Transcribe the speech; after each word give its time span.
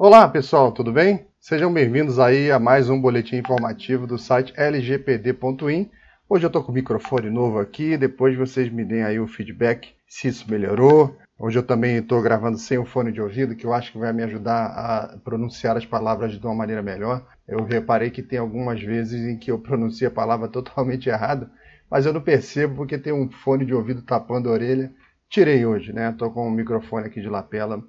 Olá 0.00 0.28
pessoal, 0.28 0.70
tudo 0.70 0.92
bem? 0.92 1.26
Sejam 1.40 1.72
bem-vindos 1.72 2.20
aí 2.20 2.52
a 2.52 2.58
mais 2.60 2.88
um 2.88 3.00
boletim 3.00 3.34
informativo 3.34 4.06
do 4.06 4.16
site 4.16 4.54
lgpd.in. 4.56 5.90
Hoje 6.28 6.44
eu 6.44 6.46
estou 6.46 6.62
com 6.62 6.70
o 6.70 6.74
microfone 6.76 7.28
novo 7.28 7.58
aqui, 7.58 7.96
depois 7.96 8.38
vocês 8.38 8.70
me 8.70 8.84
deem 8.84 9.02
aí 9.02 9.18
o 9.18 9.26
feedback 9.26 9.92
se 10.06 10.28
isso 10.28 10.48
melhorou. 10.48 11.18
Hoje 11.36 11.58
eu 11.58 11.64
também 11.64 11.96
estou 11.96 12.22
gravando 12.22 12.58
sem 12.58 12.78
o 12.78 12.84
fone 12.84 13.10
de 13.10 13.20
ouvido, 13.20 13.56
que 13.56 13.66
eu 13.66 13.72
acho 13.74 13.90
que 13.90 13.98
vai 13.98 14.12
me 14.12 14.22
ajudar 14.22 14.66
a 14.66 15.18
pronunciar 15.18 15.76
as 15.76 15.84
palavras 15.84 16.38
de 16.38 16.46
uma 16.46 16.54
maneira 16.54 16.80
melhor. 16.80 17.26
Eu 17.48 17.64
reparei 17.64 18.08
que 18.08 18.22
tem 18.22 18.38
algumas 18.38 18.80
vezes 18.80 19.26
em 19.26 19.36
que 19.36 19.50
eu 19.50 19.58
pronuncio 19.58 20.06
a 20.06 20.12
palavra 20.12 20.46
totalmente 20.48 21.08
errada, 21.08 21.50
mas 21.90 22.06
eu 22.06 22.12
não 22.12 22.20
percebo 22.20 22.76
porque 22.76 22.98
tem 22.98 23.12
um 23.12 23.28
fone 23.28 23.66
de 23.66 23.74
ouvido 23.74 24.02
tapando 24.02 24.48
a 24.48 24.52
orelha. 24.52 24.92
Tirei 25.28 25.66
hoje, 25.66 25.92
né? 25.92 26.10
Estou 26.10 26.30
com 26.30 26.46
o 26.46 26.52
microfone 26.52 27.06
aqui 27.06 27.20
de 27.20 27.28
lapela. 27.28 27.82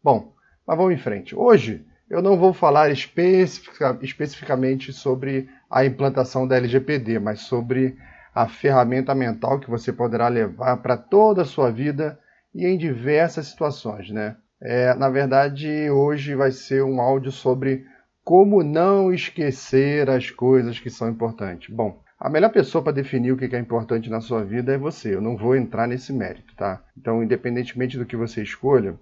Bom, 0.00 0.37
mas 0.68 0.76
vamos 0.76 0.92
em 0.92 0.98
frente. 0.98 1.34
Hoje 1.34 1.82
eu 2.10 2.20
não 2.20 2.36
vou 2.36 2.52
falar 2.52 2.90
especifica, 2.90 3.98
especificamente 4.02 4.92
sobre 4.92 5.48
a 5.70 5.82
implantação 5.86 6.46
da 6.46 6.58
LGPD, 6.58 7.18
mas 7.18 7.40
sobre 7.40 7.96
a 8.34 8.46
ferramenta 8.46 9.14
mental 9.14 9.58
que 9.58 9.70
você 9.70 9.90
poderá 9.90 10.28
levar 10.28 10.76
para 10.76 10.94
toda 10.94 11.40
a 11.40 11.46
sua 11.46 11.70
vida 11.70 12.18
e 12.54 12.66
em 12.66 12.76
diversas 12.76 13.46
situações, 13.46 14.10
né? 14.10 14.36
É, 14.60 14.92
na 14.94 15.08
verdade, 15.08 15.90
hoje 15.90 16.34
vai 16.34 16.50
ser 16.50 16.84
um 16.84 17.00
áudio 17.00 17.32
sobre 17.32 17.86
como 18.22 18.62
não 18.62 19.10
esquecer 19.10 20.10
as 20.10 20.30
coisas 20.30 20.78
que 20.78 20.90
são 20.90 21.08
importantes. 21.08 21.74
Bom, 21.74 21.98
a 22.20 22.28
melhor 22.28 22.52
pessoa 22.52 22.84
para 22.84 22.92
definir 22.92 23.32
o 23.32 23.38
que 23.38 23.56
é 23.56 23.58
importante 23.58 24.10
na 24.10 24.20
sua 24.20 24.44
vida 24.44 24.74
é 24.74 24.76
você. 24.76 25.14
Eu 25.14 25.22
não 25.22 25.34
vou 25.34 25.56
entrar 25.56 25.88
nesse 25.88 26.12
mérito, 26.12 26.54
tá? 26.56 26.82
Então, 26.94 27.22
independentemente 27.22 27.96
do 27.96 28.04
que 28.04 28.16
você 28.16 28.42
escolha, 28.42 28.98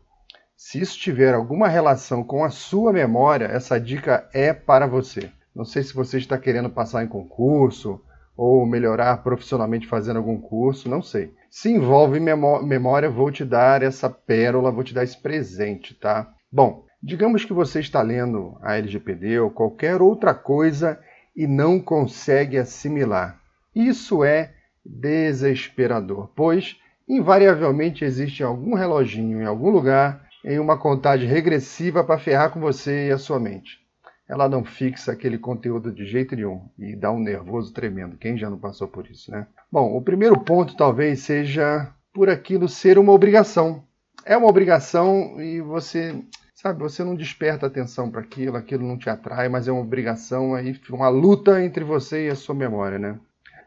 se 0.56 0.80
isso 0.80 0.98
tiver 0.98 1.34
alguma 1.34 1.68
relação 1.68 2.24
com 2.24 2.42
a 2.42 2.50
sua 2.50 2.92
memória, 2.92 3.44
essa 3.44 3.78
dica 3.78 4.28
é 4.32 4.52
para 4.54 4.86
você. 4.86 5.30
Não 5.54 5.64
sei 5.64 5.82
se 5.82 5.92
você 5.92 6.18
está 6.18 6.38
querendo 6.38 6.70
passar 6.70 7.04
em 7.04 7.08
concurso 7.08 8.00
ou 8.36 8.66
melhorar 8.66 9.22
profissionalmente 9.22 9.86
fazendo 9.86 10.16
algum 10.16 10.40
curso, 10.40 10.88
não 10.88 11.02
sei. 11.02 11.34
Se 11.50 11.70
envolve 11.70 12.18
memória, 12.18 13.08
vou 13.08 13.30
te 13.30 13.44
dar 13.44 13.82
essa 13.82 14.10
pérola, 14.10 14.70
vou 14.70 14.82
te 14.84 14.92
dar 14.92 15.04
esse 15.04 15.16
presente, 15.16 15.94
tá? 15.94 16.32
Bom, 16.50 16.84
digamos 17.02 17.44
que 17.44 17.52
você 17.52 17.80
está 17.80 18.02
lendo 18.02 18.58
a 18.62 18.76
LGPD 18.76 19.40
ou 19.40 19.50
qualquer 19.50 20.00
outra 20.02 20.34
coisa 20.34 20.98
e 21.34 21.46
não 21.46 21.78
consegue 21.78 22.58
assimilar. 22.58 23.40
Isso 23.74 24.24
é 24.24 24.52
desesperador, 24.84 26.30
pois 26.34 26.76
invariavelmente 27.08 28.04
existe 28.04 28.42
algum 28.42 28.74
reloginho 28.74 29.40
em 29.40 29.44
algum 29.44 29.70
lugar 29.70 30.25
em 30.46 30.60
uma 30.60 30.78
contagem 30.78 31.28
regressiva 31.28 32.04
para 32.04 32.20
ferrar 32.20 32.52
com 32.52 32.60
você 32.60 33.08
e 33.08 33.10
a 33.10 33.18
sua 33.18 33.40
mente. 33.40 33.84
Ela 34.28 34.48
não 34.48 34.64
fixa 34.64 35.10
aquele 35.10 35.38
conteúdo 35.38 35.92
de 35.92 36.06
jeito 36.06 36.36
nenhum 36.36 36.68
e 36.78 36.94
dá 36.94 37.10
um 37.10 37.18
nervoso 37.18 37.72
tremendo. 37.72 38.16
Quem 38.16 38.38
já 38.38 38.48
não 38.48 38.58
passou 38.58 38.86
por 38.86 39.10
isso, 39.10 39.30
né? 39.30 39.48
Bom, 39.70 39.96
o 39.96 40.00
primeiro 40.00 40.38
ponto 40.38 40.76
talvez 40.76 41.20
seja 41.20 41.92
por 42.14 42.30
aquilo 42.30 42.68
ser 42.68 42.96
uma 42.96 43.12
obrigação. 43.12 43.82
É 44.24 44.36
uma 44.36 44.48
obrigação 44.48 45.40
e 45.40 45.60
você, 45.60 46.14
sabe, 46.54 46.78
você 46.78 47.02
não 47.02 47.16
desperta 47.16 47.66
atenção 47.66 48.08
para 48.08 48.20
aquilo, 48.20 48.56
aquilo 48.56 48.86
não 48.86 48.96
te 48.96 49.10
atrai, 49.10 49.48
mas 49.48 49.66
é 49.66 49.72
uma 49.72 49.82
obrigação 49.82 50.54
aí, 50.54 50.78
uma 50.90 51.08
luta 51.08 51.62
entre 51.62 51.82
você 51.82 52.26
e 52.26 52.30
a 52.30 52.36
sua 52.36 52.54
memória, 52.54 52.98
né? 52.98 53.18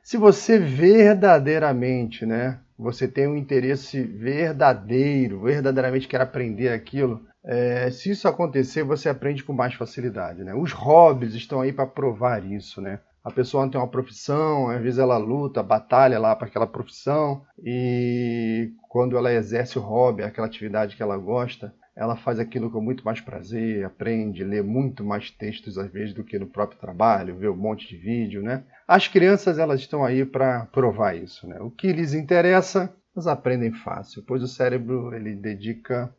Se 0.02 0.18
você 0.18 0.58
verdadeiramente, 0.58 2.26
né, 2.26 2.60
você 2.80 3.10
tem 3.10 3.28
um 3.28 3.36
interesse 3.36 4.02
verdadeiro, 4.02 5.42
verdadeiramente 5.42 6.08
quer 6.08 6.22
aprender 6.22 6.70
aquilo, 6.70 7.22
é, 7.44 7.92
se 7.92 8.12
isso 8.12 8.28
acontecer, 8.28 8.84
você 8.84 9.10
aprende 9.10 9.44
com 9.44 9.52
mais 9.52 9.74
facilidade. 9.74 10.44
Né? 10.44 10.54
Os 10.54 10.72
hobbies 10.72 11.34
estão 11.34 11.60
aí 11.60 11.74
para 11.74 11.86
provar 11.86 12.46
isso. 12.46 12.82
Né? 12.82 13.00
A 13.24 13.32
pessoa 13.32 13.70
tem 13.70 13.80
uma 13.80 13.88
profissão, 13.88 14.70
às 14.70 14.82
vezes 14.82 15.00
ela 15.00 15.18
luta, 15.18 15.62
batalha 15.62 16.18
lá 16.18 16.36
para 16.36 16.48
aquela 16.48 16.68
profissão, 16.68 17.44
e 17.62 18.72
quando 18.90 19.18
ela 19.18 19.34
exerce 19.34 19.78
o 19.78 19.82
hobby, 19.82 20.24
aquela 20.24 20.48
atividade 20.48 20.96
que 20.96 21.04
ela 21.04 21.18
gosta, 21.18 21.74
ela 22.00 22.16
faz 22.16 22.40
aquilo 22.40 22.72
com 22.72 22.80
muito 22.80 23.04
mais 23.04 23.20
prazer, 23.20 23.84
aprende, 23.84 24.42
lê 24.42 24.62
muito 24.62 25.04
mais 25.04 25.30
textos 25.30 25.78
às 25.78 25.92
vezes 25.92 26.14
do 26.14 26.24
que 26.24 26.40
no 26.40 26.48
próprio 26.48 26.80
trabalho, 26.80 27.36
vê 27.36 27.50
um 27.50 27.58
monte 27.58 27.90
de 27.90 27.98
vídeo, 27.98 28.42
né? 28.42 28.64
As 28.88 29.10
crianças 29.10 29.60
elas 29.60 29.82
estão 29.82 30.06
aí 30.06 30.24
para 30.24 30.66
provar 30.68 31.18
isso, 31.18 31.46
né? 31.46 31.60
O 31.60 31.70
que 31.70 31.92
lhes 31.92 32.14
interessa, 32.14 32.96
elas 33.14 33.28
aprendem 33.28 33.74
fácil, 33.74 34.24
pois 34.26 34.42
o 34.42 34.48
cérebro 34.48 35.14
ele 35.14 35.36
dedica 35.36 36.10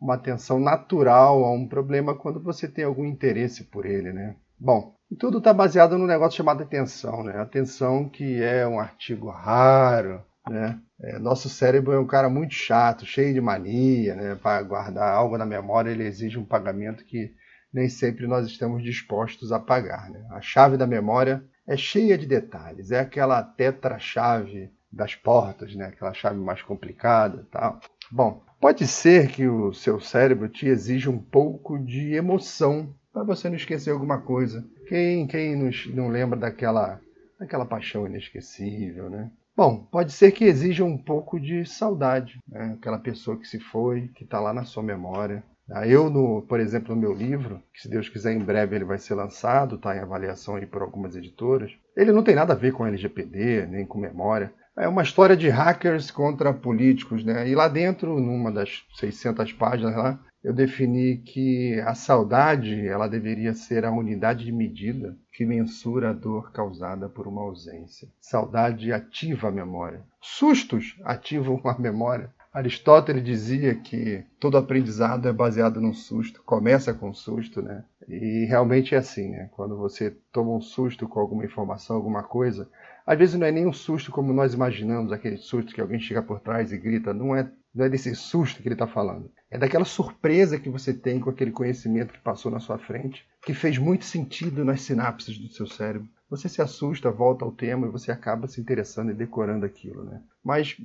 uma 0.00 0.14
atenção 0.14 0.58
natural 0.58 1.44
a 1.44 1.52
um 1.52 1.68
problema 1.68 2.16
quando 2.16 2.42
você 2.42 2.66
tem 2.66 2.84
algum 2.84 3.04
interesse 3.04 3.62
por 3.62 3.86
ele, 3.86 4.12
né? 4.12 4.34
Bom, 4.58 4.92
tudo 5.20 5.38
está 5.38 5.54
baseado 5.54 5.96
num 5.96 6.06
negócio 6.06 6.36
chamado 6.36 6.64
atenção, 6.64 7.22
né? 7.22 7.38
Atenção 7.38 8.08
que 8.08 8.42
é 8.42 8.66
um 8.66 8.80
artigo 8.80 9.30
raro, 9.30 10.20
né? 10.48 10.80
É, 11.00 11.18
nosso 11.18 11.48
cérebro 11.48 11.92
é 11.92 11.98
um 11.98 12.06
cara 12.06 12.28
muito 12.28 12.54
chato, 12.54 13.06
cheio 13.06 13.34
de 13.34 13.40
mania, 13.40 14.14
né? 14.14 14.34
Para 14.36 14.62
guardar 14.62 15.12
algo 15.12 15.36
na 15.36 15.46
memória, 15.46 15.90
ele 15.90 16.04
exige 16.04 16.38
um 16.38 16.44
pagamento 16.44 17.04
que 17.04 17.34
nem 17.72 17.88
sempre 17.88 18.26
nós 18.26 18.46
estamos 18.46 18.82
dispostos 18.82 19.50
a 19.50 19.58
pagar. 19.58 20.10
Né? 20.10 20.24
A 20.30 20.40
chave 20.40 20.76
da 20.76 20.86
memória 20.86 21.42
é 21.66 21.76
cheia 21.76 22.18
de 22.18 22.26
detalhes, 22.26 22.90
é 22.90 23.00
aquela 23.00 23.42
tetra-chave 23.42 24.70
das 24.92 25.14
portas, 25.14 25.74
né? 25.74 25.86
aquela 25.86 26.12
chave 26.12 26.38
mais 26.38 26.60
complicada 26.60 27.46
tal. 27.50 27.80
Bom, 28.10 28.44
pode 28.60 28.86
ser 28.86 29.28
que 29.28 29.48
o 29.48 29.72
seu 29.72 29.98
cérebro 30.00 30.48
te 30.48 30.66
exija 30.66 31.10
um 31.10 31.18
pouco 31.18 31.78
de 31.78 32.12
emoção 32.14 32.94
para 33.12 33.24
você 33.24 33.48
não 33.48 33.56
esquecer 33.56 33.90
alguma 33.90 34.20
coisa. 34.20 34.66
Quem, 34.86 35.26
quem 35.26 35.56
nos, 35.56 35.86
não 35.94 36.08
lembra 36.08 36.38
daquela, 36.38 37.00
daquela 37.38 37.64
paixão 37.64 38.06
inesquecível, 38.06 39.08
né? 39.08 39.30
Bom, 39.54 39.84
pode 39.84 40.12
ser 40.12 40.32
que 40.32 40.44
exija 40.44 40.82
um 40.82 40.96
pouco 40.96 41.38
de 41.38 41.66
saudade, 41.66 42.38
né? 42.48 42.74
aquela 42.78 42.98
pessoa 42.98 43.38
que 43.38 43.46
se 43.46 43.60
foi, 43.60 44.08
que 44.14 44.24
está 44.24 44.40
lá 44.40 44.52
na 44.52 44.64
sua 44.64 44.82
memória. 44.82 45.44
Ah, 45.70 45.86
eu, 45.86 46.08
no, 46.08 46.42
por 46.42 46.58
exemplo, 46.58 46.94
no 46.94 47.00
meu 47.00 47.12
livro, 47.12 47.62
que 47.72 47.82
se 47.82 47.88
Deus 47.88 48.08
quiser 48.08 48.32
em 48.32 48.38
breve 48.38 48.76
ele 48.76 48.84
vai 48.84 48.98
ser 48.98 49.14
lançado, 49.14 49.76
está 49.76 49.94
em 49.94 50.00
avaliação 50.00 50.56
aí 50.56 50.66
por 50.66 50.80
algumas 50.80 51.16
editoras, 51.16 51.70
ele 51.94 52.12
não 52.12 52.22
tem 52.22 52.34
nada 52.34 52.54
a 52.54 52.56
ver 52.56 52.72
com 52.72 52.86
LGPD, 52.86 53.66
nem 53.66 53.84
com 53.84 53.98
memória. 53.98 54.52
É 54.76 54.88
uma 54.88 55.02
história 55.02 55.36
de 55.36 55.50
hackers 55.50 56.10
contra 56.10 56.52
políticos, 56.54 57.22
né? 57.22 57.46
E 57.46 57.54
lá 57.54 57.68
dentro, 57.68 58.18
numa 58.18 58.50
das 58.50 58.84
600 58.94 59.52
páginas 59.52 59.94
lá, 59.94 60.18
eu 60.42 60.54
defini 60.54 61.18
que 61.18 61.78
a 61.80 61.94
saudade 61.94 62.86
ela 62.88 63.06
deveria 63.06 63.52
ser 63.52 63.84
a 63.84 63.92
unidade 63.92 64.46
de 64.46 64.52
medida 64.52 65.14
que 65.32 65.44
mensura 65.44 66.10
a 66.10 66.12
dor 66.12 66.52
causada 66.52 67.08
por 67.08 67.26
uma 67.26 67.42
ausência. 67.42 68.08
Saudade 68.20 68.92
ativa 68.92 69.48
a 69.48 69.52
memória. 69.52 70.02
Sustos 70.20 70.96
ativam 71.04 71.60
a 71.64 71.78
memória. 71.78 72.30
Aristóteles 72.52 73.24
dizia 73.24 73.74
que 73.74 74.22
todo 74.38 74.58
aprendizado 74.58 75.26
é 75.26 75.32
baseado 75.32 75.80
num 75.80 75.94
susto, 75.94 76.42
começa 76.44 76.92
com 76.92 77.08
um 77.08 77.14
susto, 77.14 77.62
né? 77.62 77.82
E 78.06 78.44
realmente 78.44 78.94
é 78.94 78.98
assim, 78.98 79.30
né? 79.30 79.48
Quando 79.52 79.74
você 79.74 80.14
toma 80.30 80.54
um 80.54 80.60
susto 80.60 81.08
com 81.08 81.18
alguma 81.18 81.46
informação, 81.46 81.96
alguma 81.96 82.22
coisa, 82.22 82.68
às 83.06 83.18
vezes 83.18 83.36
não 83.36 83.46
é 83.46 83.50
nem 83.50 83.66
um 83.66 83.72
susto 83.72 84.10
como 84.10 84.34
nós 84.34 84.52
imaginamos, 84.52 85.12
aquele 85.12 85.38
susto 85.38 85.74
que 85.74 85.80
alguém 85.80 85.98
chega 85.98 86.22
por 86.22 86.40
trás 86.40 86.72
e 86.72 86.76
grita, 86.76 87.14
não 87.14 87.34
é 87.34 87.50
não 87.74 87.86
é 87.86 87.88
desse 87.88 88.14
susto 88.14 88.60
que 88.60 88.68
ele 88.68 88.74
está 88.74 88.86
falando. 88.86 89.30
É 89.52 89.58
daquela 89.58 89.84
surpresa 89.84 90.58
que 90.58 90.70
você 90.70 90.94
tem 90.94 91.20
com 91.20 91.28
aquele 91.28 91.50
conhecimento 91.50 92.14
que 92.14 92.20
passou 92.20 92.50
na 92.50 92.58
sua 92.58 92.78
frente, 92.78 93.22
que 93.44 93.52
fez 93.52 93.76
muito 93.76 94.06
sentido 94.06 94.64
nas 94.64 94.80
sinapses 94.80 95.36
do 95.36 95.52
seu 95.52 95.66
cérebro. 95.66 96.08
Você 96.30 96.48
se 96.48 96.62
assusta, 96.62 97.10
volta 97.10 97.44
ao 97.44 97.52
tema 97.52 97.86
e 97.86 97.90
você 97.90 98.10
acaba 98.10 98.48
se 98.48 98.62
interessando 98.62 99.10
e 99.10 99.14
decorando 99.14 99.66
aquilo, 99.66 100.04
né? 100.04 100.22
Mas 100.42 100.78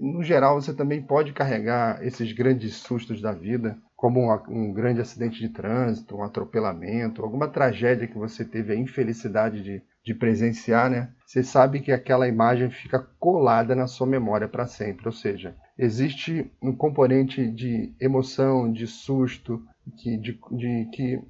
no 0.00 0.22
geral, 0.22 0.60
você 0.60 0.74
também 0.74 1.02
pode 1.02 1.32
carregar 1.32 2.04
esses 2.04 2.32
grandes 2.32 2.76
sustos 2.76 3.20
da 3.20 3.32
vida, 3.32 3.78
como 3.96 4.20
um, 4.20 4.38
um, 4.48 4.72
grande 4.72 5.00
acidente 5.00 5.40
de 5.40 5.48
trânsito, 5.48 6.16
um 6.16 6.22
atropelamento, 6.22 7.22
alguma 7.22 7.48
tragédia 7.48 8.06
que 8.06 8.16
você 8.16 8.44
teve 8.44 8.72
a 8.72 8.76
infelicidade 8.76 9.62
de, 9.62 9.82
de 10.04 10.14
presenciar, 10.14 10.88
né? 10.88 11.10
Você 11.26 11.42
sabe 11.42 11.80
que 11.80 11.90
aquela 11.90 12.28
imagem 12.28 12.70
fica 12.70 12.98
colada 13.18 13.74
na 13.74 13.86
sua 13.86 14.06
memória 14.06 14.48
para 14.48 14.66
sempre. 14.66 15.06
Ou 15.06 15.12
seja, 15.12 15.56
existe 15.76 16.50
um 16.62 16.74
componente 16.74 17.50
de 17.50 17.92
emoção, 18.00 18.72
de 18.72 18.86
susto, 18.86 19.62
que, 19.96 20.16
de, 20.16 20.38
de, 20.52 20.88
que 20.92 21.20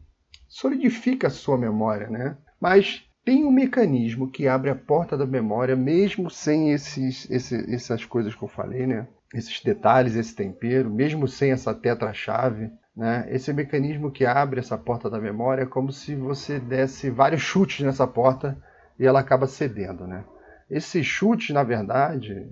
solidifica 0.47 1.29
a 1.29 1.31
sua 1.31 1.57
memória, 1.57 2.09
né? 2.11 2.37
Mas 2.61 3.08
tem 3.29 3.45
um 3.45 3.51
mecanismo 3.51 4.31
que 4.31 4.49
abre 4.49 4.71
a 4.71 4.75
porta 4.75 5.15
da 5.15 5.27
memória, 5.27 5.77
mesmo 5.77 6.31
sem 6.31 6.73
esses, 6.73 7.31
essas 7.31 8.03
coisas 8.07 8.35
que 8.35 8.43
eu 8.43 8.49
falei, 8.49 8.87
né? 8.87 9.07
Esses 9.35 9.63
detalhes, 9.63 10.17
esse 10.17 10.35
tempero, 10.35 10.89
mesmo 10.89 11.29
sem 11.29 11.51
essa 11.51 11.75
tetra-chave, 11.75 12.71
né? 12.97 13.27
Esse 13.29 13.53
mecanismo 13.53 14.11
que 14.11 14.25
abre 14.25 14.61
essa 14.61 14.79
porta 14.79 15.11
da 15.11 15.21
memória 15.21 15.65
é 15.65 15.67
como 15.67 15.93
se 15.93 16.15
você 16.15 16.59
desse 16.59 17.11
vários 17.11 17.43
chutes 17.43 17.85
nessa 17.85 18.07
porta 18.07 18.57
e 18.99 19.05
ela 19.05 19.21
acaba 19.21 19.47
cedendo, 19.47 20.07
né? 20.07 20.25
Esses 20.71 21.05
chutes, 21.05 21.51
na 21.51 21.63
verdade, 21.63 22.47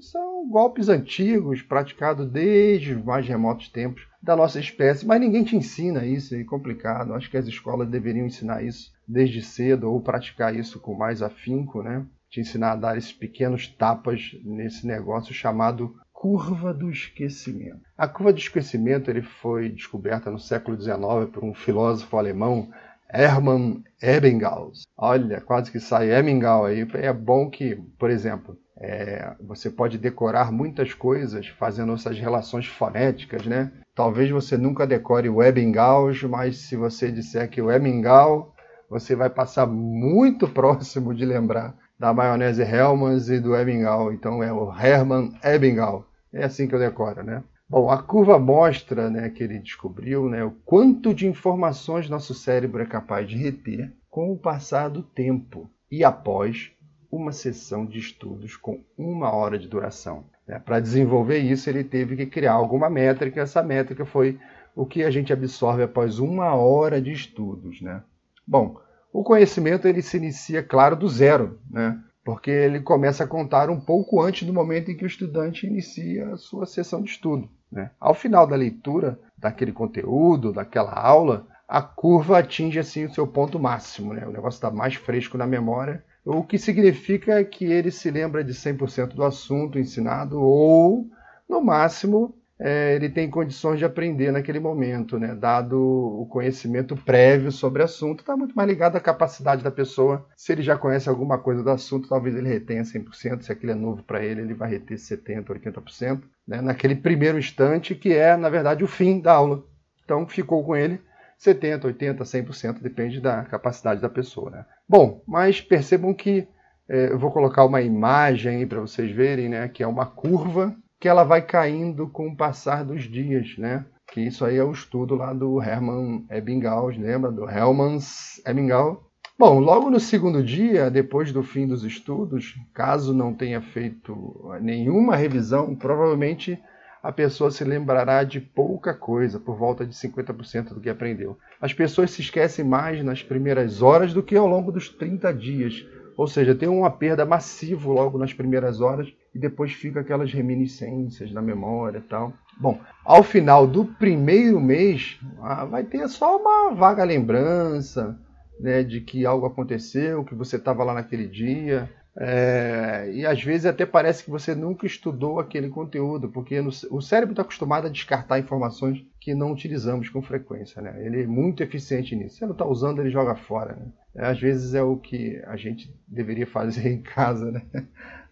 são 0.00 0.48
golpes 0.48 0.88
antigos, 0.88 1.60
praticados 1.60 2.26
desde 2.26 2.94
os 2.94 3.04
mais 3.04 3.28
remotos 3.28 3.68
tempos 3.68 4.08
da 4.22 4.34
nossa 4.34 4.58
espécie, 4.58 5.06
mas 5.06 5.20
ninguém 5.20 5.44
te 5.44 5.56
ensina 5.56 6.06
isso, 6.06 6.34
é 6.34 6.42
complicado. 6.42 7.12
Acho 7.12 7.30
que 7.30 7.36
as 7.36 7.46
escolas 7.46 7.86
deveriam 7.86 8.24
ensinar 8.24 8.64
isso 8.64 8.91
desde 9.06 9.42
cedo 9.42 9.90
ou 9.90 10.00
praticar 10.00 10.54
isso 10.54 10.80
com 10.80 10.94
mais 10.94 11.22
afinco, 11.22 11.82
né? 11.82 12.04
Te 12.30 12.40
ensinar 12.40 12.72
a 12.72 12.76
dar 12.76 12.98
esses 12.98 13.12
pequenos 13.12 13.68
tapas 13.68 14.36
nesse 14.42 14.86
negócio 14.86 15.34
chamado 15.34 15.94
curva 16.12 16.72
do 16.72 16.88
esquecimento. 16.88 17.80
A 17.98 18.06
curva 18.06 18.32
do 18.32 18.38
esquecimento 18.38 19.10
ele 19.10 19.22
foi 19.22 19.68
descoberta 19.68 20.30
no 20.30 20.38
século 20.38 20.80
XIX 20.80 21.28
por 21.32 21.44
um 21.44 21.52
filósofo 21.52 22.16
alemão, 22.16 22.68
Hermann 23.12 23.82
Ebbinghaus. 24.00 24.82
Olha, 24.96 25.40
quase 25.40 25.70
que 25.70 25.80
sai 25.80 26.12
Ebbinghaus 26.12 26.68
aí. 26.68 26.88
É 26.94 27.12
bom 27.12 27.50
que, 27.50 27.74
por 27.98 28.08
exemplo, 28.08 28.56
é, 28.78 29.34
você 29.40 29.68
pode 29.68 29.98
decorar 29.98 30.50
muitas 30.50 30.94
coisas 30.94 31.46
fazendo 31.48 31.92
essas 31.92 32.18
relações 32.18 32.66
fonéticas, 32.66 33.44
né? 33.44 33.72
Talvez 33.94 34.30
você 34.30 34.56
nunca 34.56 34.86
decore 34.86 35.28
o 35.28 35.42
Ebbinghaus, 35.42 36.22
mas 36.22 36.56
se 36.56 36.76
você 36.76 37.12
disser 37.12 37.50
que 37.50 37.60
o 37.60 37.70
Ebbinghaus, 37.70 38.46
você 38.92 39.16
vai 39.16 39.30
passar 39.30 39.66
muito 39.66 40.46
próximo 40.52 41.14
de 41.14 41.24
lembrar 41.24 41.74
da 41.98 42.12
maionese 42.12 42.62
Hellmann's 42.62 43.30
e 43.30 43.40
do 43.40 43.56
Ebbinghaus. 43.56 44.12
Então 44.12 44.42
é 44.42 44.52
o 44.52 44.70
Hermann 44.70 45.32
Ebbinghaus. 45.42 46.04
É 46.32 46.44
assim 46.44 46.68
que 46.68 46.74
eu 46.74 46.78
decoro, 46.78 47.22
né? 47.22 47.42
Bom, 47.68 47.90
a 47.90 48.02
curva 48.02 48.38
mostra, 48.38 49.08
né, 49.08 49.30
que 49.30 49.42
ele 49.42 49.58
descobriu, 49.58 50.28
né, 50.28 50.44
o 50.44 50.50
quanto 50.62 51.14
de 51.14 51.26
informações 51.26 52.06
nosso 52.06 52.34
cérebro 52.34 52.82
é 52.82 52.86
capaz 52.86 53.26
de 53.26 53.34
reter 53.34 53.90
com 54.10 54.30
o 54.30 54.36
passar 54.36 54.90
do 54.90 55.02
tempo 55.02 55.70
e 55.90 56.04
após 56.04 56.70
uma 57.10 57.32
sessão 57.32 57.86
de 57.86 57.98
estudos 57.98 58.56
com 58.56 58.84
uma 58.98 59.34
hora 59.34 59.58
de 59.58 59.68
duração. 59.68 60.24
Né? 60.46 60.58
Para 60.58 60.80
desenvolver 60.80 61.38
isso, 61.38 61.70
ele 61.70 61.82
teve 61.82 62.14
que 62.14 62.26
criar 62.26 62.52
alguma 62.52 62.90
métrica. 62.90 63.40
Essa 63.40 63.62
métrica 63.62 64.04
foi 64.04 64.38
o 64.76 64.84
que 64.84 65.02
a 65.02 65.10
gente 65.10 65.32
absorve 65.32 65.82
após 65.82 66.18
uma 66.18 66.54
hora 66.54 67.00
de 67.00 67.10
estudos. 67.10 67.80
Né? 67.80 68.02
Bom, 68.46 68.80
o 69.12 69.22
conhecimento 69.22 69.86
ele 69.86 70.02
se 70.02 70.16
inicia, 70.16 70.62
claro, 70.62 70.96
do 70.96 71.08
zero. 71.08 71.60
Né? 71.70 72.02
porque 72.24 72.50
ele 72.50 72.80
começa 72.80 73.24
a 73.24 73.26
contar 73.26 73.68
um 73.68 73.80
pouco 73.80 74.20
antes 74.20 74.46
do 74.46 74.52
momento 74.52 74.90
em 74.90 74.96
que 74.96 75.04
o 75.04 75.06
estudante 75.06 75.66
inicia 75.66 76.28
a 76.28 76.36
sua 76.36 76.66
sessão 76.66 77.02
de 77.02 77.10
estudo. 77.10 77.48
Né? 77.70 77.90
Ao 77.98 78.14
final 78.14 78.46
da 78.46 78.54
leitura 78.54 79.18
daquele 79.36 79.72
conteúdo, 79.72 80.52
daquela 80.52 80.92
aula, 80.92 81.46
a 81.66 81.82
curva 81.82 82.38
atinge 82.38 82.78
assim 82.78 83.06
o 83.06 83.12
seu 83.12 83.26
ponto 83.26 83.58
máximo, 83.58 84.12
né? 84.12 84.26
o 84.26 84.30
negócio 84.30 84.58
está 84.58 84.70
mais 84.70 84.94
fresco 84.94 85.36
na 85.36 85.46
memória, 85.46 86.04
o 86.24 86.44
que 86.44 86.58
significa 86.58 87.42
que 87.44 87.64
ele 87.64 87.90
se 87.90 88.08
lembra 88.10 88.44
de 88.44 88.52
100% 88.52 89.14
do 89.14 89.24
assunto 89.24 89.78
ensinado 89.78 90.40
ou, 90.40 91.08
no 91.48 91.60
máximo, 91.60 92.36
é, 92.64 92.94
ele 92.94 93.08
tem 93.08 93.28
condições 93.28 93.80
de 93.80 93.84
aprender 93.84 94.30
naquele 94.30 94.60
momento, 94.60 95.18
né? 95.18 95.34
dado 95.34 95.76
o 95.76 96.24
conhecimento 96.26 96.96
prévio 96.96 97.50
sobre 97.50 97.82
o 97.82 97.84
assunto. 97.84 98.20
Está 98.20 98.36
muito 98.36 98.54
mais 98.54 98.68
ligado 98.68 98.94
à 98.94 99.00
capacidade 99.00 99.64
da 99.64 99.70
pessoa. 99.70 100.24
Se 100.36 100.52
ele 100.52 100.62
já 100.62 100.78
conhece 100.78 101.08
alguma 101.08 101.38
coisa 101.38 101.60
do 101.60 101.70
assunto, 101.70 102.08
talvez 102.08 102.36
ele 102.36 102.48
retenha 102.48 102.82
100%. 102.82 103.42
Se 103.42 103.50
aquilo 103.50 103.72
é 103.72 103.74
novo 103.74 104.04
para 104.04 104.24
ele, 104.24 104.42
ele 104.42 104.54
vai 104.54 104.70
reter 104.70 104.96
70%, 104.96 105.44
80%. 105.46 106.22
Né? 106.46 106.60
Naquele 106.60 106.94
primeiro 106.94 107.36
instante, 107.36 107.96
que 107.96 108.12
é, 108.12 108.36
na 108.36 108.48
verdade, 108.48 108.84
o 108.84 108.88
fim 108.88 109.20
da 109.20 109.32
aula. 109.32 109.64
Então, 110.04 110.24
ficou 110.28 110.64
com 110.64 110.76
ele 110.76 111.00
70%, 111.40 111.80
80%, 111.80 112.18
100%, 112.18 112.80
depende 112.80 113.20
da 113.20 113.42
capacidade 113.42 114.00
da 114.00 114.08
pessoa. 114.08 114.50
Né? 114.50 114.64
Bom, 114.88 115.20
mas 115.26 115.60
percebam 115.60 116.14
que 116.14 116.46
é, 116.88 117.10
eu 117.10 117.18
vou 117.18 117.32
colocar 117.32 117.64
uma 117.64 117.82
imagem 117.82 118.64
para 118.68 118.80
vocês 118.80 119.10
verem, 119.10 119.48
né, 119.48 119.66
que 119.66 119.82
é 119.82 119.86
uma 119.86 120.06
curva 120.06 120.76
que 121.02 121.08
ela 121.08 121.24
vai 121.24 121.42
caindo 121.42 122.06
com 122.06 122.28
o 122.28 122.36
passar 122.36 122.84
dos 122.84 123.02
dias, 123.10 123.58
né? 123.58 123.84
Que 124.12 124.20
isso 124.20 124.44
aí 124.44 124.56
é 124.56 124.62
o 124.62 124.70
estudo 124.70 125.16
lá 125.16 125.32
do 125.32 125.60
Hermann 125.60 126.24
Ebbinghaus, 126.30 126.96
lembra? 126.96 127.28
Do 127.28 127.50
Hellmans 127.50 128.40
Ebbinghaus. 128.46 128.98
Bom, 129.36 129.58
logo 129.58 129.90
no 129.90 129.98
segundo 129.98 130.44
dia, 130.44 130.88
depois 130.88 131.32
do 131.32 131.42
fim 131.42 131.66
dos 131.66 131.82
estudos, 131.82 132.54
caso 132.72 133.12
não 133.12 133.34
tenha 133.34 133.60
feito 133.60 134.48
nenhuma 134.60 135.16
revisão, 135.16 135.74
provavelmente 135.74 136.56
a 137.02 137.10
pessoa 137.10 137.50
se 137.50 137.64
lembrará 137.64 138.22
de 138.22 138.40
pouca 138.40 138.94
coisa, 138.94 139.40
por 139.40 139.58
volta 139.58 139.84
de 139.84 139.96
50% 139.96 140.74
do 140.74 140.80
que 140.80 140.88
aprendeu. 140.88 141.36
As 141.60 141.72
pessoas 141.72 142.12
se 142.12 142.20
esquecem 142.20 142.64
mais 142.64 143.04
nas 143.04 143.24
primeiras 143.24 143.82
horas 143.82 144.14
do 144.14 144.22
que 144.22 144.36
ao 144.36 144.46
longo 144.46 144.70
dos 144.70 144.88
30 144.88 145.34
dias. 145.34 145.84
Ou 146.16 146.26
seja, 146.26 146.54
tem 146.54 146.68
uma 146.68 146.90
perda 146.90 147.24
massiva 147.24 147.90
logo 147.90 148.18
nas 148.18 148.32
primeiras 148.32 148.80
horas 148.80 149.12
e 149.34 149.38
depois 149.38 149.72
fica 149.72 150.00
aquelas 150.00 150.32
reminiscências 150.32 151.32
na 151.32 151.40
memória 151.40 151.98
e 151.98 152.02
tal. 152.02 152.32
Bom, 152.58 152.78
ao 153.04 153.22
final 153.22 153.66
do 153.66 153.84
primeiro 153.84 154.60
mês, 154.60 155.18
ah, 155.40 155.64
vai 155.64 155.84
ter 155.84 156.06
só 156.08 156.36
uma 156.36 156.74
vaga 156.74 157.02
lembrança 157.02 158.18
né, 158.60 158.82
de 158.82 159.00
que 159.00 159.26
algo 159.26 159.46
aconteceu, 159.46 160.24
que 160.24 160.34
você 160.34 160.56
estava 160.56 160.84
lá 160.84 160.94
naquele 160.94 161.26
dia. 161.26 161.90
É, 162.14 163.10
e 163.12 163.24
às 163.24 163.42
vezes 163.42 163.64
até 163.64 163.86
parece 163.86 164.22
que 164.24 164.30
você 164.30 164.54
nunca 164.54 164.86
estudou 164.86 165.40
aquele 165.40 165.70
conteúdo, 165.70 166.28
porque 166.28 166.60
no, 166.60 166.70
o 166.90 167.00
cérebro 167.00 167.32
está 167.32 167.42
acostumado 167.42 167.86
a 167.86 167.90
descartar 167.90 168.38
informações 168.38 169.02
que 169.18 169.34
não 169.34 169.52
utilizamos 169.52 170.08
com 170.08 170.20
frequência. 170.20 170.82
Né? 170.82 171.06
Ele 171.06 171.22
é 171.22 171.26
muito 171.26 171.62
eficiente 171.62 172.14
nisso. 172.14 172.36
Se 172.36 172.44
não 172.44 172.52
está 172.52 172.66
usando, 172.66 173.00
ele 173.00 173.10
joga 173.10 173.34
fora. 173.34 173.76
Né? 173.76 174.28
Às 174.28 174.38
vezes 174.38 174.74
é 174.74 174.82
o 174.82 174.96
que 174.96 175.42
a 175.46 175.56
gente 175.56 175.94
deveria 176.06 176.46
fazer 176.46 176.88
em 176.92 177.00
casa. 177.00 177.50
Né? 177.50 177.62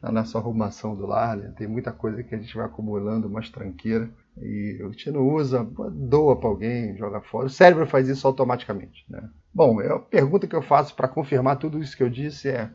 na 0.02 0.10
nossa 0.10 0.38
arrumação 0.38 0.94
do 0.94 1.06
lar. 1.06 1.36
Né? 1.36 1.52
Tem 1.56 1.66
muita 1.66 1.92
coisa 1.92 2.22
que 2.22 2.34
a 2.34 2.38
gente 2.38 2.54
vai 2.54 2.66
acumulando, 2.66 3.28
umas 3.28 3.50
tranqueira 3.50 4.08
e 4.38 4.80
a 4.82 4.88
gente 4.88 5.10
não 5.10 5.28
usa, 5.28 5.66
doa 5.92 6.36
para 6.36 6.48
alguém, 6.48 6.96
joga 6.96 7.20
fora. 7.20 7.46
O 7.46 7.50
cérebro 7.50 7.86
faz 7.86 8.08
isso 8.08 8.26
automaticamente. 8.26 9.04
Né? 9.08 9.28
Bom, 9.52 9.80
a 9.80 9.98
pergunta 9.98 10.46
que 10.46 10.56
eu 10.56 10.62
faço 10.62 10.94
para 10.94 11.08
confirmar 11.08 11.58
tudo 11.58 11.78
isso 11.78 11.96
que 11.96 12.02
eu 12.02 12.08
disse 12.08 12.48
é: 12.48 12.70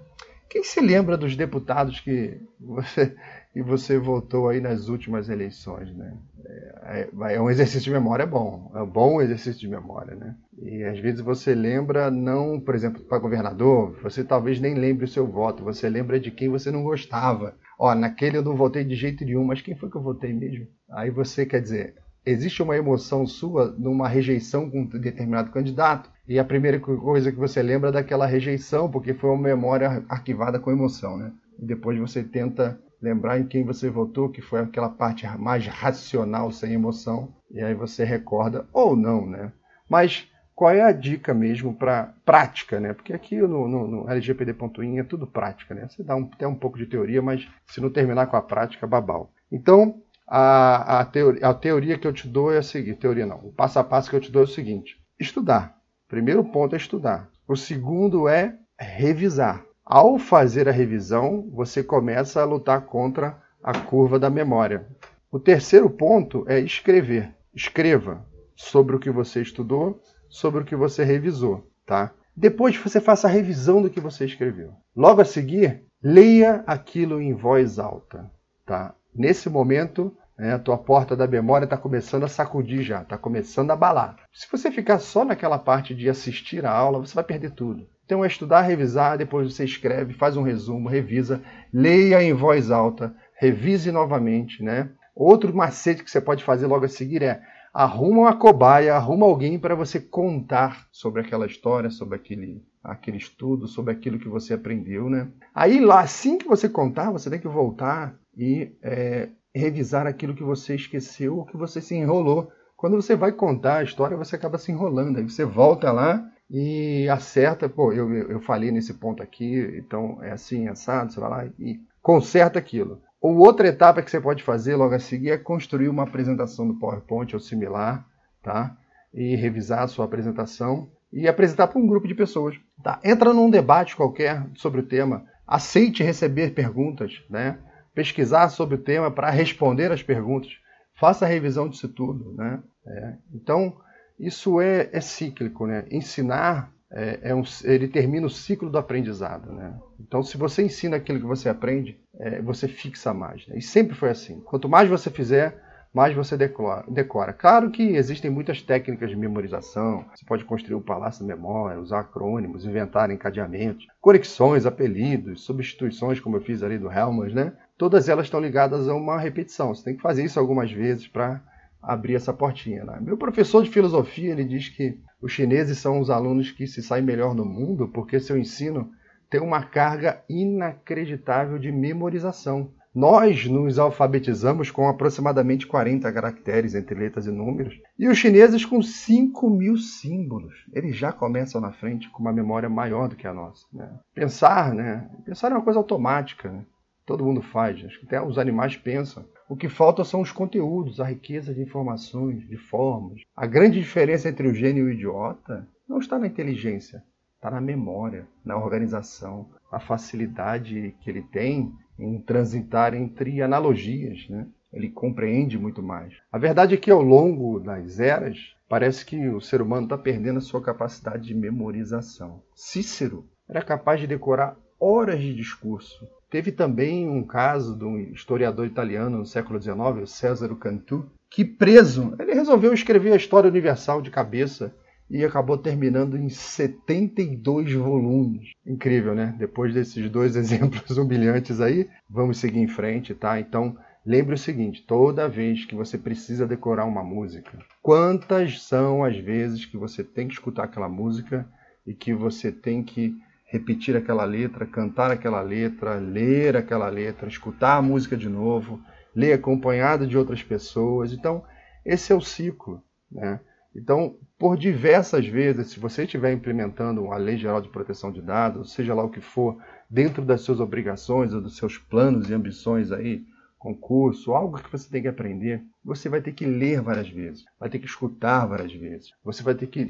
quem 0.50 0.64
se 0.64 0.80
lembra 0.82 1.18
dos 1.18 1.36
deputados 1.36 2.00
que 2.00 2.40
você 2.60 3.16
e 3.56 3.62
você 3.62 3.98
votou 3.98 4.50
aí 4.50 4.60
nas 4.60 4.90
últimas 4.90 5.30
eleições, 5.30 5.90
né? 5.96 6.18
É, 6.46 7.10
é, 7.24 7.34
é, 7.36 7.42
um 7.42 7.50
exercício 7.50 7.86
de 7.86 7.92
memória 7.92 8.26
bom, 8.26 8.70
é 8.76 8.82
um 8.82 8.90
bom 8.90 9.22
exercício 9.22 9.62
de 9.62 9.68
memória, 9.70 10.14
né? 10.14 10.36
E 10.62 10.84
às 10.84 11.00
vezes 11.00 11.22
você 11.22 11.56
lembra, 11.56 12.12
não, 12.12 12.60
por 12.60 12.76
exemplo, 12.76 13.02
para 13.04 13.18
governador, 13.18 13.98
você 14.04 14.24
talvez 14.26 14.60
nem 14.60 14.76
lembre 14.76 15.06
o 15.06 15.08
seu 15.08 15.26
voto, 15.26 15.64
você 15.64 15.88
lembra 15.90 16.20
de 16.20 16.32
quem 16.32 16.50
você 16.50 16.70
não 16.70 16.84
gostava. 16.84 17.56
Ó, 17.80 17.96
naquele 17.96 18.38
eu 18.38 18.44
não 18.44 18.58
votei 18.58 18.84
de 18.84 18.96
jeito 18.96 19.24
nenhum, 19.24 19.46
mas 19.46 19.62
quem 19.62 19.76
foi 19.76 19.90
que 19.90 19.96
eu 19.96 20.04
votei 20.04 20.34
mesmo? 20.34 20.68
Aí 20.92 21.10
você 21.10 21.46
quer 21.46 21.62
dizer, 21.62 21.96
existe 22.26 22.64
uma 22.64 22.76
emoção 22.76 23.26
sua 23.28 23.74
numa 23.78 24.08
rejeição 24.08 24.70
com 24.70 24.82
um 24.82 24.86
determinado 24.86 25.52
candidato, 25.52 26.10
e 26.28 26.40
a 26.40 26.44
primeira 26.44 26.80
coisa 26.80 27.32
que 27.32 27.38
você 27.38 27.62
lembra 27.62 27.90
é 27.90 27.94
daquela 27.94 28.26
rejeição, 28.26 28.90
porque 28.90 29.14
foi 29.14 29.30
uma 29.30 29.42
memória 29.42 30.04
arquivada 30.10 30.60
com 30.60 30.72
emoção, 30.72 31.18
né? 31.18 31.32
E 31.60 31.66
depois 31.66 32.00
você 32.00 32.24
tenta 32.24 32.80
lembrar 33.02 33.40
em 33.40 33.46
quem 33.46 33.64
você 33.64 33.90
votou, 33.90 34.30
que 34.30 34.42
foi 34.42 34.62
aquela 34.62 34.90
parte 34.90 35.28
mais 35.38 35.68
racional, 35.68 36.52
sem 36.52 36.74
emoção, 36.74 37.34
e 37.52 37.62
aí 37.62 37.76
você 37.76 38.04
recorda 38.04 38.66
ou 38.74 38.96
não, 38.96 39.28
né? 39.28 39.52
Mas 39.88 40.28
qual 40.56 40.72
é 40.72 40.82
a 40.82 40.92
dica 40.92 41.34
mesmo 41.34 41.76
para 41.76 42.14
prática, 42.26 42.80
né? 42.80 42.94
Porque 42.94 43.14
aqui 43.14 43.38
no, 43.38 43.68
no, 43.68 43.88
no 43.88 44.10
LGPD.in 44.10 44.98
é 44.98 45.04
tudo 45.04 45.28
prática, 45.28 45.76
né? 45.76 45.88
Você 45.88 46.02
dá 46.02 46.16
um, 46.16 46.30
até 46.34 46.48
um 46.48 46.56
pouco 46.56 46.78
de 46.78 46.86
teoria, 46.86 47.22
mas 47.22 47.48
se 47.68 47.82
não 47.82 47.90
terminar 47.90 48.28
com 48.28 48.38
a 48.38 48.42
prática, 48.42 48.88
babau. 48.88 49.32
Então, 49.52 50.02
a, 50.28 51.00
a, 51.00 51.06
teoria, 51.06 51.48
a 51.48 51.54
teoria 51.54 51.98
que 51.98 52.08
eu 52.08 52.14
te 52.14 52.28
dou 52.28 52.52
é 52.52 52.58
a 52.58 52.64
seguinte, 52.64 53.00
teoria 53.00 53.26
não, 53.26 53.38
o 53.38 53.52
passo 53.52 53.80
a 53.80 53.84
passo 53.84 54.10
que 54.10 54.16
eu 54.16 54.22
te 54.22 54.32
dou 54.32 54.42
é 54.42 54.46
o 54.46 54.48
seguinte, 54.48 55.00
estudar. 55.20 55.78
Primeiro 56.08 56.44
ponto 56.44 56.74
é 56.74 56.78
estudar. 56.78 57.30
O 57.48 57.56
segundo 57.56 58.28
é 58.28 58.58
revisar. 58.78 59.66
Ao 59.84 60.18
fazer 60.18 60.68
a 60.68 60.72
revisão, 60.72 61.48
você 61.52 61.84
começa 61.84 62.42
a 62.42 62.46
lutar 62.46 62.86
contra 62.86 63.40
a 63.64 63.78
curva 63.80 64.18
da 64.20 64.30
memória. 64.30 64.88
O 65.32 65.40
terceiro 65.40 65.90
ponto 65.90 66.46
é 66.48 66.60
escrever. 66.60 67.34
Escreva 67.54 68.26
sobre 68.56 68.96
o 68.96 69.00
que 69.00 69.12
você 69.12 69.42
estudou, 69.42 70.02
sobre 70.30 70.62
o 70.62 70.66
que 70.66 70.76
você 70.76 71.04
revisou, 71.04 71.70
tá? 71.86 72.14
Depois 72.36 72.76
você 72.78 73.00
faça 73.00 73.28
a 73.28 73.32
revisão 73.32 73.82
do 73.82 73.90
que 73.90 74.00
você 74.00 74.26
escreveu. 74.26 74.74
Logo 74.96 75.22
a 75.22 75.26
seguir, 75.26 75.84
leia 76.02 76.64
aquilo 76.68 77.22
em 77.22 77.34
voz 77.34 77.80
alta, 77.80 78.30
tá? 78.66 78.94
Nesse 79.16 79.50
momento, 79.50 80.16
né, 80.38 80.54
a 80.54 80.60
tua 80.60 80.78
porta 80.78 81.16
da 81.16 81.26
memória 81.26 81.66
está 81.66 81.78
começando 81.78 82.24
a 82.24 82.28
sacudir 82.28 82.84
já, 82.84 83.02
está 83.02 83.18
começando 83.18 83.72
a 83.72 83.74
abalar. 83.74 84.18
Se 84.34 84.48
você 84.52 84.70
ficar 84.70 85.00
só 85.00 85.24
naquela 85.24 85.58
parte 85.58 85.96
de 85.96 86.10
assistir 86.10 86.66
a 86.66 86.72
aula, 86.72 87.00
você 87.00 87.16
vai 87.16 87.24
perder 87.24 87.52
tudo. 87.52 87.88
Então 88.06 88.24
é 88.24 88.28
estudar, 88.28 88.62
revisar, 88.62 89.18
depois 89.18 89.54
você 89.54 89.64
escreve, 89.64 90.14
faz 90.14 90.38
um 90.38 90.44
resumo, 90.44 90.90
revisa, 90.90 91.42
leia 91.74 92.22
em 92.22 92.34
voz 92.34 92.70
alta, 92.70 93.16
revise 93.40 93.92
novamente, 93.92 94.62
né? 94.62 94.90
Outro 95.16 95.56
macete 95.56 96.04
que 96.04 96.12
você 96.12 96.20
pode 96.20 96.44
fazer 96.44 96.68
logo 96.68 96.86
a 96.86 96.90
seguir 96.90 97.24
é 97.24 97.42
arruma 97.74 98.22
uma 98.22 98.36
cobaia, 98.36 98.96
arruma 98.96 99.26
alguém 99.26 99.58
para 99.58 99.76
você 99.76 100.00
contar 100.00 100.88
sobre 100.92 101.22
aquela 101.22 101.46
história, 101.46 101.90
sobre 101.90 102.16
aquele, 102.16 102.64
aquele 102.86 103.18
estudo, 103.18 103.68
sobre 103.68 103.92
aquilo 103.92 104.20
que 104.20 104.30
você 104.30 104.54
aprendeu, 104.54 105.10
né? 105.10 105.28
Aí 105.54 105.80
lá, 105.80 106.02
assim 106.02 106.38
que 106.38 106.48
você 106.48 106.70
contar, 106.70 107.12
você 107.12 107.30
tem 107.30 107.40
que 107.40 107.48
voltar 107.48 108.18
e 108.38 108.72
é, 108.82 109.30
revisar 109.54 110.06
aquilo 110.06 110.36
que 110.36 110.44
você 110.44 110.76
esqueceu 110.76 111.38
ou 111.38 111.46
que 111.46 111.58
você 111.58 111.82
se 111.82 111.96
enrolou. 111.96 112.52
Quando 112.76 112.96
você 112.96 113.16
vai 113.16 113.32
contar 113.32 113.78
a 113.78 113.84
história, 113.84 114.18
você 114.18 114.36
acaba 114.36 114.58
se 114.58 114.72
enrolando. 114.72 115.18
Aí 115.18 115.24
você 115.24 115.46
volta 115.46 115.92
lá 115.92 116.30
e 116.50 117.08
acerta. 117.10 117.70
Pô, 117.70 117.92
eu, 117.94 118.14
eu 118.14 118.40
falei 118.42 118.72
nesse 118.72 118.94
ponto 118.94 119.24
aqui, 119.24 119.56
então 119.78 120.22
é 120.22 120.32
assim, 120.32 120.68
assado, 120.68 121.12
você 121.12 121.20
vai 121.20 121.30
lá 121.30 121.46
e 121.58 121.80
conserta 122.02 122.60
aquilo. 122.60 123.02
Ou 123.22 123.38
outra 123.38 123.68
etapa 123.68 124.02
que 124.04 124.12
você 124.12 124.22
pode 124.22 124.44
fazer 124.44 124.76
logo 124.76 124.94
a 124.94 125.00
seguir 125.00 125.32
é 125.32 125.38
construir 125.38 125.90
uma 125.90 126.04
apresentação 126.04 126.68
do 126.68 126.78
PowerPoint 126.78 127.34
ou 127.34 127.40
similar, 127.40 128.06
tá? 128.44 128.78
E 129.14 129.36
revisar 129.36 129.84
a 129.84 129.88
sua 129.88 130.06
apresentação 130.06 130.92
e 131.16 131.30
apresentar 131.30 131.68
para 131.68 131.80
um 131.80 131.88
grupo 131.88 132.08
de 132.08 132.14
pessoas. 132.14 132.58
Tá? 132.84 133.00
Entra 133.02 133.34
num 133.34 133.50
debate 133.50 133.96
qualquer 133.96 134.46
sobre 134.54 134.82
o 134.82 134.86
tema, 134.86 135.26
aceite 135.48 136.04
receber 136.04 136.54
perguntas, 136.54 137.24
né? 137.30 137.58
pesquisar 137.94 138.50
sobre 138.50 138.76
o 138.76 138.80
tema 138.80 139.10
para 139.10 139.30
responder 139.30 139.90
as 139.94 140.04
perguntas, 140.04 140.52
faça 141.00 141.24
a 141.24 141.28
revisão 141.28 141.70
disso 141.70 141.88
tudo. 141.88 142.34
Né? 142.34 142.62
É. 142.86 143.14
Então, 143.34 143.78
isso 144.20 144.60
é, 144.60 144.90
é, 144.92 145.00
cíclico. 145.00 145.66
Né? 145.66 145.86
Ensinar, 145.90 146.74
é, 146.92 147.30
é 147.30 147.36
um, 147.36 147.44
ele 147.64 147.88
termina 147.88 148.28
o 148.28 148.30
ciclo 148.30 148.70
do 148.70 148.78
aprendizado. 148.78 149.54
Né? 149.54 149.74
Então, 150.02 150.22
se 150.22 150.36
você 150.38 150.64
ensina 150.64 150.98
aquilo 150.98 151.20
que 151.22 151.26
você 151.26 151.48
aprende, 151.48 151.98
é, 152.20 152.42
você 152.42 152.68
fixa 152.68 153.14
mais. 153.14 153.48
Né? 153.48 153.58
E 153.58 153.62
sempre 153.62 153.96
foi 153.96 154.10
assim. 154.10 154.42
Quanto 154.42 154.68
mais 154.68 154.90
você 154.90 155.10
fizer, 155.10 155.64
mais 155.96 156.14
você 156.14 156.36
decora. 156.36 157.32
Claro 157.32 157.72
que 157.72 157.82
existem 157.82 158.30
muitas 158.30 158.62
técnicas 158.62 159.10
de 159.10 159.16
memorização. 159.16 160.04
Você 160.14 160.26
pode 160.26 160.44
construir 160.44 160.76
um 160.76 160.82
palácio 160.82 161.22
de 161.22 161.28
memória, 161.28 161.80
usar 161.80 162.02
acrônimos, 162.02 162.66
inventar 162.66 163.10
encadeamentos, 163.10 163.88
conexões, 164.02 164.66
apelidos, 164.66 165.46
substituições, 165.46 166.20
como 166.20 166.36
eu 166.36 166.42
fiz 166.42 166.62
ali 166.62 166.78
do 166.78 166.92
Helmers, 166.92 167.34
né? 167.34 167.54
Todas 167.78 168.10
elas 168.10 168.26
estão 168.26 168.42
ligadas 168.42 168.90
a 168.90 168.94
uma 168.94 169.18
repetição. 169.18 169.74
Você 169.74 169.86
tem 169.86 169.96
que 169.96 170.02
fazer 170.02 170.26
isso 170.26 170.38
algumas 170.38 170.70
vezes 170.70 171.08
para 171.08 171.42
abrir 171.82 172.16
essa 172.16 172.34
portinha. 172.34 172.84
Né? 172.84 173.00
Meu 173.00 173.16
professor 173.16 173.64
de 173.64 173.70
filosofia 173.70 174.34
ele 174.34 174.44
diz 174.44 174.68
que 174.68 175.00
os 175.22 175.32
chineses 175.32 175.78
são 175.78 176.02
os 176.02 176.10
alunos 176.10 176.52
que 176.52 176.68
se 176.68 176.84
saem 176.84 177.06
melhor 177.06 177.34
no 177.34 177.46
mundo 177.46 177.88
porque 177.88 178.20
seu 178.20 178.38
ensino 178.38 178.92
tem 179.30 179.40
uma 179.40 179.64
carga 179.64 180.22
inacreditável 180.28 181.58
de 181.58 181.72
memorização. 181.72 182.74
Nós 182.96 183.46
nos 183.46 183.78
alfabetizamos 183.78 184.72
com 184.72 184.88
aproximadamente 184.88 185.68
40 185.68 186.10
caracteres 186.14 186.74
entre 186.76 186.98
letras 186.98 187.28
e 187.28 187.32
números, 187.32 187.78
e 188.00 188.08
os 188.08 188.18
chineses 188.18 188.64
com 188.64 188.82
5 188.82 189.50
mil 189.50 189.76
símbolos. 189.76 190.54
Eles 190.72 190.96
já 190.96 191.12
começam 191.12 191.60
na 191.60 191.74
frente 191.74 192.10
com 192.10 192.22
uma 192.22 192.32
memória 192.32 192.70
maior 192.70 193.10
do 193.10 193.18
que 193.18 193.28
a 193.28 193.34
nossa. 193.34 193.66
Né? 193.74 193.92
Pensar, 194.14 194.74
né? 194.74 195.10
Pensar 195.26 195.52
é 195.52 195.56
uma 195.56 195.64
coisa 195.64 195.78
automática. 195.78 196.50
Né? 196.50 196.66
Todo 197.06 197.26
mundo 197.26 197.42
faz, 197.42 197.84
acho 197.84 198.00
que 198.00 198.06
até 198.06 198.22
os 198.22 198.38
animais 198.38 198.78
pensam. 198.78 199.26
O 199.50 199.58
que 199.58 199.68
falta 199.68 200.06
são 200.06 200.22
os 200.22 200.32
conteúdos, 200.32 201.02
a 201.02 201.06
riqueza 201.06 201.54
de 201.54 201.62
informações, 201.62 202.48
de 202.48 202.56
formas. 202.56 203.20
A 203.36 203.46
grande 203.46 203.78
diferença 203.78 204.30
entre 204.30 204.48
o 204.48 204.54
gênio 204.54 204.88
e 204.88 204.92
o 204.92 204.94
idiota 204.94 205.68
não 205.88 206.00
está 206.00 206.18
na 206.18 206.28
inteligência, 206.28 207.04
está 207.46 207.52
na 207.52 207.62
memória, 207.62 208.28
na 208.44 208.58
organização, 208.58 209.48
a 209.72 209.80
facilidade 209.80 210.96
que 211.02 211.10
ele 211.10 211.22
tem 211.22 211.72
em 212.00 212.20
transitar 212.20 212.96
entre 212.96 213.42
analogias, 213.42 214.28
né? 214.30 214.48
ele 214.74 214.90
compreende 214.90 215.58
muito 215.58 215.82
mais. 215.82 216.14
A 216.32 216.40
verdade 216.40 216.74
é 216.74 216.78
que 216.78 216.90
ao 216.90 217.02
longo 217.02 217.60
das 217.60 218.00
eras, 218.00 218.38
parece 218.68 219.06
que 219.06 219.30
o 219.30 219.40
ser 219.40 219.62
humano 219.62 219.84
está 219.84 219.98
perdendo 219.98 220.40
a 220.40 220.42
sua 220.42 220.62
capacidade 220.62 221.28
de 221.28 221.36
memorização. 221.36 222.42
Cícero 222.56 223.26
era 223.48 223.62
capaz 223.62 224.02
de 224.02 224.08
decorar 224.08 224.58
horas 224.80 225.20
de 225.20 225.34
discurso. 225.34 226.08
Teve 226.30 226.52
também 226.52 227.08
um 227.08 227.24
caso 227.24 227.78
de 227.78 227.86
um 227.86 227.98
historiador 227.98 228.66
italiano 228.66 229.20
no 229.20 229.26
século 229.26 229.62
XIX, 229.62 229.78
o 230.02 230.08
César 230.08 230.54
Cantu, 230.56 231.06
que 231.30 231.46
preso, 231.46 232.16
ele 232.20 232.34
resolveu 232.34 232.74
escrever 232.74 233.14
a 233.14 233.18
história 233.18 233.50
universal 233.50 234.02
de 234.02 234.10
cabeça 234.10 234.74
e 235.10 235.24
acabou 235.24 235.58
terminando 235.58 236.18
em 236.18 236.30
72 236.30 237.74
volumes. 237.74 238.52
Incrível, 238.66 239.14
né? 239.14 239.36
Depois 239.38 239.74
desses 239.74 240.10
dois 240.10 240.36
exemplos 240.38 240.98
humilhantes 240.98 241.62
aí, 241.62 241.88
vamos 242.10 242.38
seguir 242.38 242.60
em 242.60 242.68
frente, 242.68 243.14
tá? 243.14 243.40
Então, 243.40 243.78
lembre 244.06 244.36
o 244.36 244.38
seguinte: 244.38 244.84
toda 244.86 245.30
vez 245.30 245.66
que 245.66 245.76
você 245.76 245.98
precisa 245.98 246.48
decorar 246.48 246.86
uma 246.86 247.04
música, 247.04 247.58
quantas 247.82 248.62
são 248.64 249.04
as 249.04 249.18
vezes 249.18 249.66
que 249.66 249.78
você 249.78 250.04
tem 250.04 250.28
que 250.28 250.34
escutar 250.34 250.64
aquela 250.64 250.90
música 250.90 251.48
e 251.86 251.94
que 251.94 252.14
você 252.14 252.52
tem 252.52 252.84
que 252.84 253.16
repetir 253.46 253.96
aquela 253.96 254.26
letra, 254.26 254.66
cantar 254.66 255.12
aquela 255.12 255.42
letra, 255.42 255.96
ler 255.96 256.58
aquela 256.58 256.90
letra, 256.90 257.30
escutar 257.30 257.78
a 257.78 257.82
música 257.82 258.18
de 258.18 258.28
novo, 258.28 258.82
ler 259.16 259.34
acompanhado 259.34 260.08
de 260.08 260.18
outras 260.18 260.42
pessoas. 260.42 261.14
Então, 261.14 261.44
esse 261.86 262.12
é 262.12 262.16
o 262.16 262.22
ciclo, 262.22 262.82
né? 263.12 263.40
Então, 263.76 264.16
por 264.40 264.58
diversas 264.58 265.28
vezes, 265.28 265.72
se 265.72 265.80
você 265.80 266.04
estiver 266.04 266.32
implementando 266.32 267.12
a 267.12 267.18
Lei 267.18 267.38
Geral 267.38 267.62
de 267.62 267.70
Proteção 267.70 268.12
de 268.12 268.22
Dados, 268.22 268.74
seja 268.74 268.94
lá 268.94 269.04
o 269.04 269.10
que 269.10 269.20
for, 269.20 269.58
dentro 269.90 270.24
das 270.24 270.42
suas 270.42 270.60
obrigações 270.60 271.34
ou 271.34 271.42
dos 271.42 271.58
seus 271.58 271.78
planos 271.78 272.30
e 272.30 272.34
ambições 272.34 272.92
aí, 272.92 273.26
concurso, 273.60 274.34
algo 274.34 274.60
que 274.60 274.72
você 274.72 274.90
tem 274.90 275.02
que 275.02 275.08
aprender, 275.08 275.64
você 275.84 276.08
vai 276.08 276.22
ter 276.22 276.34
que 276.34 276.46
ler 276.46 276.82
várias 276.82 277.10
vezes, 277.10 277.44
vai 277.60 277.68
ter 277.68 277.80
que 277.80 277.88
escutar 277.88 278.46
várias 278.46 278.72
vezes, 278.72 279.12
você 279.24 279.42
vai 279.42 279.56
ter 279.56 279.68
que 279.68 279.88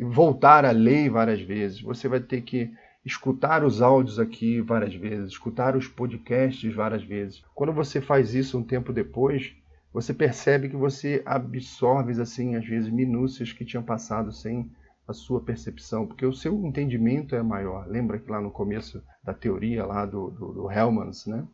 voltar 0.00 0.64
à 0.64 0.70
lei 0.70 1.08
várias 1.08 1.40
vezes, 1.40 1.80
você 1.80 2.06
vai 2.08 2.20
ter 2.20 2.42
que 2.42 2.70
escutar 3.04 3.64
os 3.64 3.82
áudios 3.82 4.18
aqui 4.18 4.60
várias 4.60 4.94
vezes, 4.94 5.32
escutar 5.32 5.76
os 5.76 5.88
podcasts 5.88 6.72
várias 6.74 7.02
vezes. 7.02 7.42
Quando 7.54 7.72
você 7.72 8.00
faz 8.00 8.34
isso 8.34 8.58
um 8.58 8.64
tempo 8.64 8.92
depois, 8.92 9.52
você 9.96 10.12
percebe 10.12 10.68
que 10.68 10.76
você 10.76 11.22
absorve, 11.24 12.20
assim, 12.20 12.54
às 12.54 12.66
vezes, 12.66 12.90
minúcias 12.90 13.50
que 13.50 13.64
tinham 13.64 13.82
passado 13.82 14.30
sem 14.30 14.70
a 15.08 15.14
sua 15.14 15.40
percepção, 15.40 16.06
porque 16.06 16.26
o 16.26 16.34
seu 16.34 16.54
entendimento 16.66 17.34
é 17.34 17.42
maior. 17.42 17.88
Lembra 17.88 18.18
que 18.18 18.30
lá 18.30 18.38
no 18.38 18.50
começo 18.50 19.02
da 19.24 19.32
teoria 19.32 19.86
lá 19.86 20.04
do, 20.04 20.28
do, 20.28 20.52
do 20.52 20.68
né? 20.68 21.46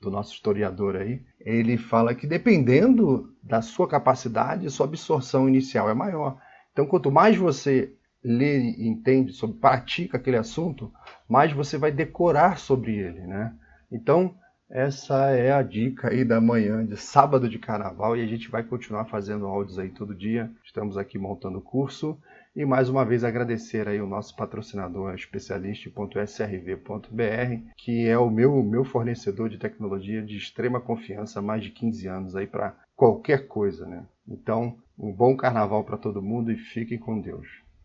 do 0.00 0.10
nosso 0.10 0.34
historiador 0.34 0.96
aí, 0.96 1.22
ele 1.38 1.76
fala 1.76 2.16
que 2.16 2.26
dependendo 2.26 3.32
da 3.40 3.62
sua 3.62 3.86
capacidade, 3.86 4.68
sua 4.70 4.86
absorção 4.86 5.48
inicial 5.48 5.88
é 5.88 5.94
maior. 5.94 6.36
Então, 6.72 6.86
quanto 6.86 7.12
mais 7.12 7.36
você 7.36 7.94
lê 8.24 8.58
e 8.58 8.88
entende 8.88 9.32
sobre, 9.32 9.56
pratica 9.58 10.16
aquele 10.16 10.36
assunto, 10.36 10.92
mais 11.28 11.52
você 11.52 11.78
vai 11.78 11.92
decorar 11.92 12.58
sobre 12.58 12.96
ele, 12.96 13.20
né? 13.20 13.54
Então, 13.92 14.34
essa 14.70 15.30
é 15.30 15.52
a 15.52 15.62
dica 15.62 16.08
aí 16.08 16.24
da 16.24 16.40
manhã 16.40 16.84
de 16.84 16.96
sábado 16.96 17.48
de 17.48 17.58
carnaval 17.58 18.16
e 18.16 18.22
a 18.22 18.26
gente 18.26 18.50
vai 18.50 18.62
continuar 18.62 19.04
fazendo 19.04 19.46
áudios 19.46 19.78
aí 19.78 19.90
todo 19.90 20.14
dia. 20.14 20.50
Estamos 20.64 20.96
aqui 20.96 21.18
montando 21.18 21.58
o 21.58 21.62
curso 21.62 22.18
e 22.56 22.64
mais 22.64 22.88
uma 22.88 23.04
vez 23.04 23.24
agradecer 23.24 23.88
aí 23.88 24.00
o 24.00 24.06
nosso 24.06 24.36
patrocinador 24.36 25.14
especialista.srv.br, 25.14 27.72
que 27.76 28.06
é 28.06 28.16
o 28.16 28.30
meu 28.30 28.62
meu 28.62 28.84
fornecedor 28.84 29.48
de 29.48 29.58
tecnologia 29.58 30.22
de 30.22 30.36
extrema 30.36 30.80
confiança 30.80 31.42
mais 31.42 31.62
de 31.62 31.70
15 31.70 32.06
anos 32.06 32.36
aí 32.36 32.46
para 32.46 32.76
qualquer 32.96 33.48
coisa, 33.48 33.86
né? 33.86 34.04
Então, 34.26 34.78
um 34.98 35.12
bom 35.12 35.36
carnaval 35.36 35.84
para 35.84 35.98
todo 35.98 36.22
mundo 36.22 36.50
e 36.50 36.56
fiquem 36.56 36.98
com 36.98 37.20
Deus. 37.20 37.63